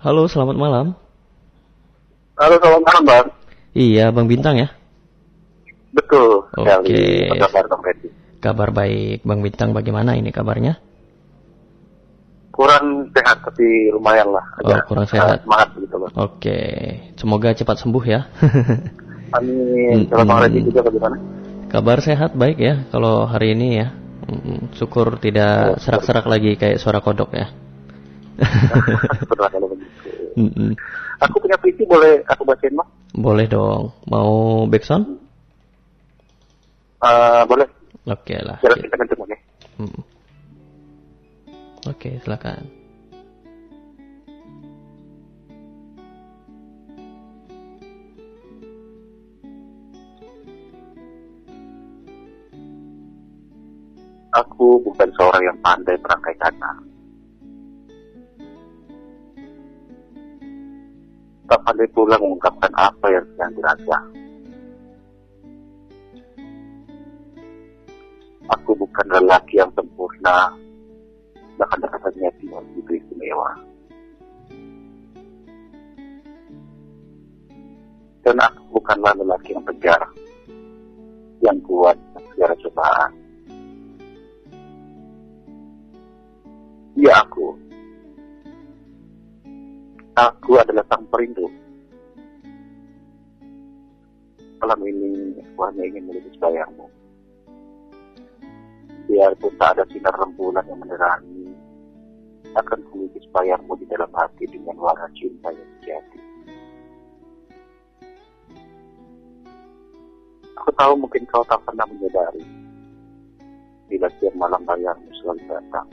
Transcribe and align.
Halo, 0.00 0.24
selamat 0.24 0.56
malam. 0.56 0.86
Halo, 2.40 2.56
selamat 2.56 2.82
malam, 2.88 3.02
Bang. 3.04 3.26
Iya, 3.76 4.08
Bang 4.08 4.32
Bintang 4.32 4.56
ya? 4.56 4.72
Betul 5.92 6.48
Oke. 6.56 7.28
Apa 7.28 7.44
kabar, 7.44 7.64
Bang 7.68 7.80
Freddy? 7.84 8.08
Kabar 8.40 8.68
baik, 8.72 9.28
Bang 9.28 9.44
Bintang 9.44 9.76
bagaimana 9.76 10.16
ini 10.16 10.32
kabarnya? 10.32 10.80
Kurang 12.48 13.12
sehat, 13.12 13.44
tapi 13.44 13.92
lumayan 13.92 14.32
lah. 14.32 14.40
Oh, 14.64 14.80
kurang 14.88 15.04
sehat. 15.04 15.44
semangat 15.44 15.68
gitu 15.76 15.96
loh. 16.00 16.08
Oke, 16.16 16.60
semoga 17.20 17.52
cepat 17.52 17.76
sembuh 17.84 18.04
ya. 18.08 18.24
Amin. 19.36 20.08
Kalau 20.08 20.24
Bang. 20.24 20.48
Freddy 20.48 20.64
juga 20.64 20.80
bagaimana? 20.80 21.20
Kabar 21.68 22.00
sehat 22.00 22.32
baik 22.32 22.56
ya 22.56 22.88
kalau 22.88 23.28
hari 23.28 23.52
ini 23.52 23.84
ya. 23.84 23.92
Syukur 24.80 25.20
tidak 25.20 25.76
serak-serak 25.84 26.24
lagi 26.24 26.56
kayak 26.56 26.80
suara 26.80 27.04
kodok 27.04 27.36
ya. 27.36 27.52
Syukurlah 29.20 29.50
kalau 29.50 29.66
begitu. 29.72 30.08
Aku 31.20 31.36
punya 31.42 31.56
puisi, 31.58 31.82
boleh 31.84 32.22
aku 32.30 32.42
bacain, 32.46 32.72
Bang? 32.72 32.88
Boleh 33.16 33.46
dong. 33.50 33.90
Mau 34.06 34.64
backsound? 34.70 35.04
Uh, 37.00 37.42
boleh. 37.48 37.66
Oke 38.08 38.36
lah. 38.40 38.60
Biar 38.60 38.72
Oke. 38.76 38.84
kita 38.86 38.96
ketemu 38.96 39.24
nih. 39.28 39.40
Mm. 39.80 40.02
Oke, 41.88 42.10
silakan. 42.20 42.62
Aku 54.30 54.78
bukan 54.86 55.08
seorang 55.18 55.42
yang 55.42 55.58
pandai 55.64 55.98
merangkai 55.98 56.36
kata. 56.38 56.89
Tak 61.50 61.66
pandai 61.66 61.90
pula 61.90 62.14
mengungkapkan 62.14 62.70
apa 62.78 63.06
yang 63.10 63.26
sedang 63.34 63.50
dirasa. 63.58 63.98
Aku 68.54 68.70
bukan 68.78 69.06
lelaki 69.10 69.58
yang 69.58 69.70
sempurna, 69.74 70.54
bahkan 71.58 71.82
rasanya 71.90 72.30
tidak 72.38 72.62
begitu 72.70 73.02
istimewa. 73.02 73.50
Dan 78.22 78.38
aku 78.38 78.78
bukanlah 78.78 79.10
lelaki 79.18 79.50
yang 79.50 79.66
tegar, 79.66 80.02
yang 81.42 81.58
kuat 81.66 81.98
segala 82.30 82.54
cobaan. 82.62 83.10
Ya 86.94 87.26
aku. 87.26 87.69
Aku 90.20 90.60
adalah 90.60 90.84
sang 90.84 91.08
perindu. 91.08 91.48
Malam 94.60 94.80
ini 94.84 95.40
aku 95.40 95.64
hanya 95.64 95.80
ingin 95.88 96.12
melukis 96.12 96.36
bayangmu. 96.36 96.84
Biarpun 99.08 99.56
tak 99.56 99.80
ada 99.80 99.88
sinar 99.88 100.12
rembulan 100.20 100.68
yang 100.68 100.76
menerangi, 100.76 101.56
akan 102.52 102.84
kulukis 102.92 103.24
bayangmu 103.32 103.72
di 103.80 103.88
dalam 103.88 104.12
hati 104.12 104.44
dengan 104.44 104.76
warna 104.76 105.08
cinta 105.16 105.56
yang 105.56 105.70
sejati. 105.80 106.20
Aku 110.60 110.70
tahu 110.76 111.00
mungkin 111.00 111.24
kau 111.32 111.48
tak 111.48 111.64
pernah 111.64 111.88
menyadari 111.88 112.44
bila 113.88 114.04
setiap 114.12 114.36
malam 114.36 114.68
bayangmu 114.68 115.08
selalu 115.24 115.48
datang 115.48 115.88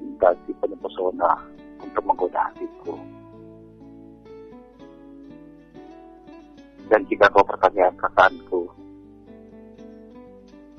mengganti 0.00 0.56
penuh 0.56 0.80
pesona 0.80 1.55
untuk 1.96 2.12
menggoda 2.12 2.52
hatiku. 2.52 2.92
Dan 6.92 7.00
jika 7.08 7.32
kau 7.32 7.40
pertanyaan 7.40 7.96
perasaanku, 7.96 8.68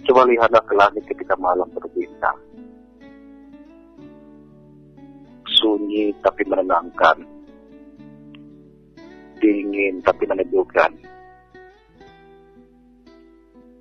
coba 0.06 0.22
lihatlah 0.30 0.62
ke 0.62 0.74
langit 0.78 1.04
ketika 1.10 1.34
malam 1.42 1.66
berbintang. 1.74 2.38
Sunyi 5.58 6.14
tapi 6.22 6.46
menenangkan. 6.46 7.18
Dingin 9.42 9.98
tapi 10.06 10.30
meneduhkan. 10.30 10.94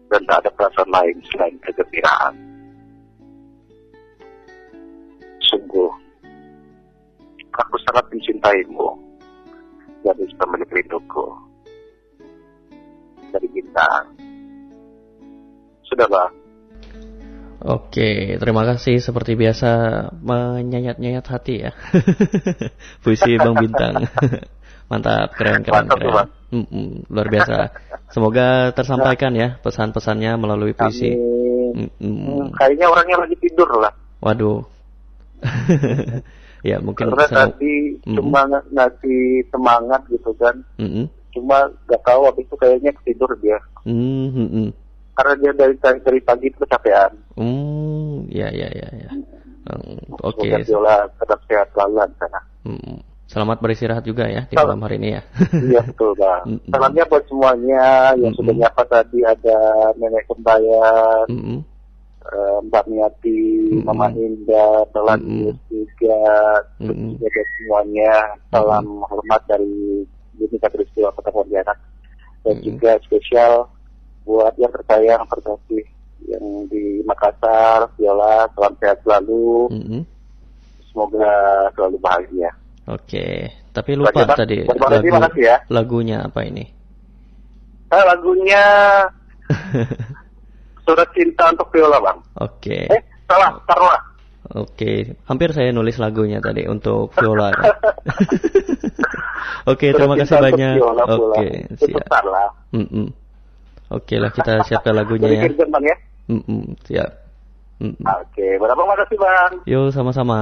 Dan 0.08 0.22
tak 0.24 0.40
ada 0.40 0.50
perasaan 0.56 0.88
lain 0.88 1.16
selain 1.28 1.56
kegembiraan. 1.60 2.55
Sangat 7.86 8.04
mencintaimu. 8.10 8.88
Jadi 10.02 10.22
pemilik 10.34 10.70
rinduku. 10.70 11.26
Dari 13.30 13.46
bintang. 13.50 14.04
Sudah, 15.86 16.06
Bang. 16.10 16.32
Oke, 17.66 18.36
terima 18.38 18.62
kasih 18.62 19.00
seperti 19.02 19.34
biasa 19.34 19.70
menyayat-nyayat 20.22 21.26
hati 21.26 21.66
ya. 21.66 21.72
Puisi 23.02 23.34
Bang 23.40 23.58
Bintang. 23.58 24.06
Mantap, 24.90 25.34
keren 25.34 25.66
keren 25.66 25.90
Mantap, 25.90 25.98
keren. 25.98 26.14
Bang. 26.14 26.28
Mm-mm, 26.46 27.10
luar 27.10 27.26
biasa. 27.26 27.56
Semoga 28.14 28.70
tersampaikan 28.70 29.34
ya 29.34 29.58
pesan-pesannya 29.58 30.38
melalui 30.38 30.78
puisi. 30.78 31.10
Mm-mm. 31.10 31.98
Hmm, 31.98 32.54
kayaknya 32.54 32.86
orangnya 32.86 33.26
lagi 33.26 33.34
tidur 33.42 33.66
lah. 33.82 33.90
Waduh. 34.22 34.62
ya 36.62 36.76
mungkin 36.78 37.10
Karena 37.10 37.26
saya- 37.26 37.52
tadi 37.52 37.98
Mm-mm. 38.00 38.16
cuma 38.16 38.40
ng- 38.46 38.68
ngasih 38.72 39.20
semangat 39.50 40.00
gitu 40.08 40.30
kan. 40.36 40.56
Mm-mm. 40.78 41.04
Cuma 41.32 41.68
gak 41.84 42.00
tahu 42.00 42.24
habis 42.24 42.44
itu 42.44 42.56
kayaknya 42.56 42.92
ketidur 42.96 43.28
dia. 43.38 43.60
Mm, 43.84 44.28
mm-mm. 44.32 44.68
Karena 45.12 45.32
dia 45.36 45.52
dari 45.52 45.74
dari 45.76 46.20
pagi 46.20 46.48
itu 46.48 46.58
kecapean. 46.58 47.12
Mm, 47.36 48.28
ya 48.28 48.48
ya 48.48 48.68
ya 48.68 48.88
ya. 48.88 49.10
Mm, 49.66 50.16
Oke. 50.22 50.46
Semoga 50.46 50.64
Viola 50.64 50.96
tetap 51.12 51.40
sehat 51.44 51.68
selalu 51.72 52.08
di 52.08 52.16
sana. 52.16 52.40
Mm, 52.64 52.96
Selamat 53.26 53.58
beristirahat 53.58 54.06
juga 54.06 54.30
ya 54.30 54.46
di 54.46 54.54
malam 54.54 54.78
hari 54.80 55.02
ini 55.02 55.18
ya. 55.18 55.22
Iya 55.66 55.82
betul 55.82 56.14
bang. 56.14 56.46
Mm-mm. 56.46 56.70
Salamnya 56.70 57.04
buat 57.04 57.24
semuanya 57.26 57.84
yang 58.14 58.32
sudah 58.32 58.54
Mm-mm. 58.54 58.62
nyapa 58.62 58.82
tadi 58.86 59.18
ada 59.20 59.58
nenek 59.98 60.24
kembayan. 60.30 61.26
Eh, 62.32 62.58
Mbak 62.66 62.84
Miati. 62.90 63.42
Mama 63.86 64.10
Indah, 64.14 64.82
Telan 64.90 65.20
Mm-mm. 65.22 65.54
juga, 65.70 66.20
buat 66.82 67.46
semuanya 67.58 68.12
salam 68.50 69.02
hormat 69.06 69.42
dari 69.46 70.02
Unita 70.36 70.68
Peristiwa 70.68 71.14
Kota 71.14 71.30
Pontianak 71.32 71.78
dan 72.46 72.56
juga 72.62 72.98
spesial 73.02 73.66
buat 74.26 74.54
yang 74.58 74.70
tersayang 74.74 75.22
terkasih 75.30 75.84
yang 76.26 76.66
di 76.66 77.02
Makassar, 77.06 77.86
Viola, 77.94 78.50
salam 78.54 78.74
sehat 78.82 78.98
selalu, 79.06 79.70
semoga 80.90 81.30
selalu 81.78 81.96
bahagia. 82.02 82.50
Oke, 82.86 83.50
tapi 83.74 83.98
lupa 83.98 84.22
tadi 84.34 84.62
lagu 84.66 85.06
makasih 85.10 85.42
ya. 85.42 85.56
lagunya 85.70 86.16
apa 86.22 86.40
ini? 86.46 86.64
Ah, 87.90 88.02
lagunya 88.14 88.62
Surat 90.86 91.10
Cinta 91.10 91.50
untuk 91.50 91.66
Viola 91.74 91.98
bang. 91.98 92.18
Oke. 92.38 92.86
Eh, 92.86 93.02
salah, 93.26 93.58
Tarla. 93.66 93.98
Oke, 94.54 95.18
hampir 95.26 95.50
saya 95.50 95.74
nulis 95.74 95.98
lagunya 95.98 96.38
tadi 96.38 96.70
untuk 96.70 97.10
viola. 97.18 97.50
Oke, 99.66 99.90
Surat 99.90 99.98
terima 99.98 100.14
kasih 100.14 100.36
banyak. 100.38 100.74
Oke, 101.10 101.48
siap. 101.82 102.06
Oke 103.86 104.14
lah 104.18 104.30
kita 104.30 104.62
siapkan 104.66 104.94
lagunya 104.94 105.34
ya. 105.34 105.42
Bang 105.50 105.82
ya. 105.82 105.96
Mm-mm, 106.30 106.78
siap. 106.86 107.10
Mm-mm. 107.82 108.06
Oke, 108.06 108.46
berapa 108.58 108.82
makasih 108.82 109.18
bang. 109.18 109.52
Yo 109.66 109.90
sama-sama. 109.90 110.38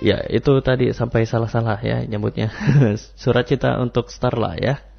Ya 0.00 0.24
itu 0.30 0.52
tadi 0.62 0.94
sampai 0.94 1.26
salah-salah 1.26 1.78
ya 1.82 2.06
nyebutnya. 2.06 2.54
Surat 3.22 3.46
cinta 3.46 3.78
untuk 3.82 4.10
Starla 4.10 4.54
ya. 4.58 4.89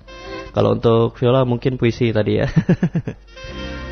Kalau 0.51 0.75
untuk 0.75 1.15
Viola 1.15 1.47
mungkin 1.47 1.79
puisi 1.79 2.11
tadi 2.11 2.43
ya. 2.43 2.47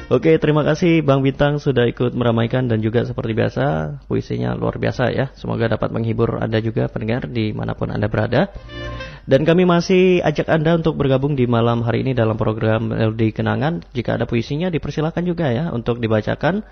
Oke 0.10 0.42
terima 0.42 0.66
kasih 0.66 1.06
Bang 1.06 1.22
Bintang 1.22 1.62
sudah 1.62 1.86
ikut 1.86 2.18
meramaikan 2.18 2.66
dan 2.66 2.82
juga 2.82 3.06
seperti 3.06 3.38
biasa 3.38 3.66
puisinya 4.10 4.58
luar 4.58 4.82
biasa 4.82 5.14
ya. 5.14 5.30
Semoga 5.38 5.70
dapat 5.70 5.94
menghibur 5.94 6.42
Anda 6.42 6.58
juga 6.66 6.90
pendengar 6.90 7.30
di 7.30 7.54
mana 7.54 7.78
pun 7.78 7.94
Anda 7.94 8.10
berada. 8.10 8.50
Dan 9.30 9.46
kami 9.46 9.70
masih 9.70 10.26
ajak 10.26 10.50
Anda 10.50 10.82
untuk 10.82 10.98
bergabung 10.98 11.38
di 11.38 11.46
malam 11.46 11.86
hari 11.86 12.02
ini 12.02 12.18
dalam 12.18 12.42
program 12.42 12.90
LD 12.90 13.38
Kenangan. 13.38 13.86
Jika 13.94 14.18
ada 14.18 14.26
puisinya 14.26 14.74
dipersilakan 14.74 15.22
juga 15.30 15.54
ya 15.54 15.70
untuk 15.70 16.02
dibacakan. 16.02 16.66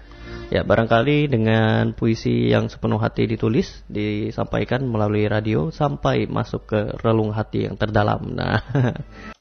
Ya 0.50 0.66
barangkali 0.66 1.30
dengan 1.30 1.94
puisi 1.94 2.50
yang 2.50 2.74
sepenuh 2.74 2.98
hati 2.98 3.30
ditulis 3.30 3.86
disampaikan 3.86 4.82
melalui 4.90 5.30
radio 5.30 5.70
sampai 5.70 6.26
masuk 6.26 6.66
ke 6.66 6.80
relung 7.06 7.30
hati 7.38 7.70
yang 7.70 7.78
terdalam. 7.78 8.34
Nah. 8.34 8.66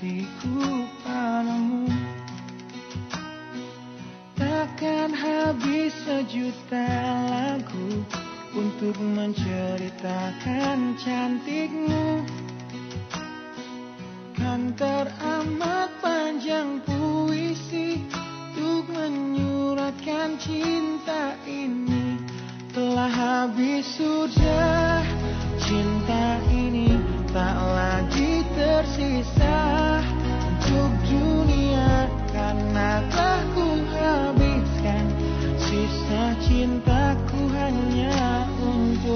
hatiku 0.00 0.88
padamu. 1.04 1.84
Takkan 4.32 5.12
habis 5.12 5.92
sejuta 6.08 6.88
lagu 7.28 8.00
Untuk 8.56 8.96
menceritakan 8.96 10.96
cantikmu. 10.96 12.24
Kan 14.40 14.72
teramat 14.74 15.79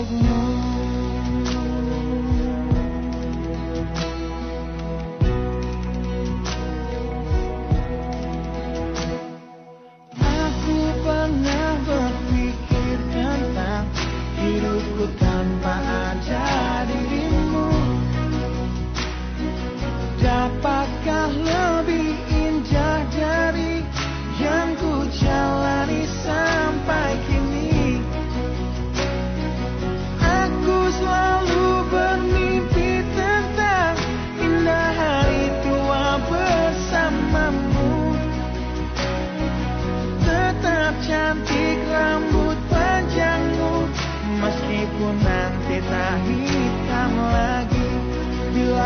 of 0.05 0.13
more. 0.13 0.44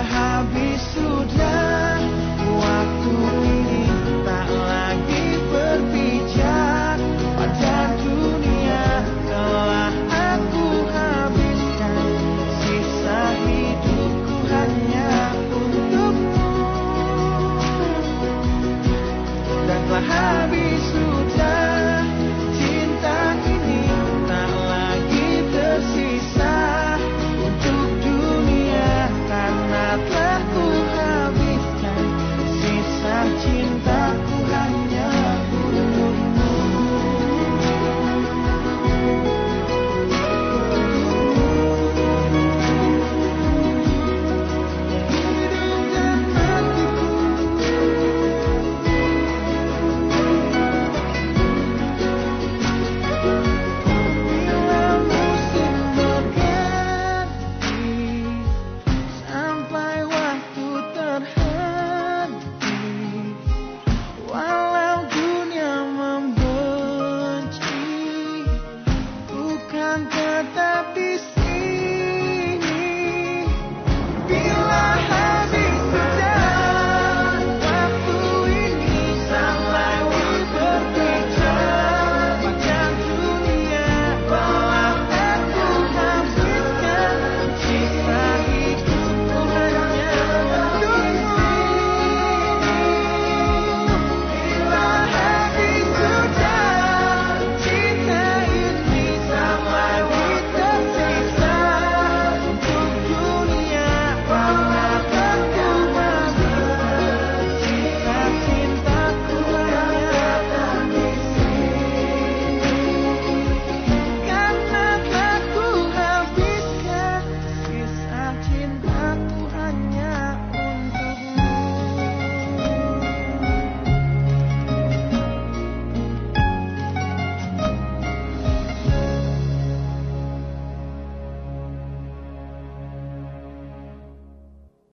habis 0.04 0.82
sudah. 0.94 1.67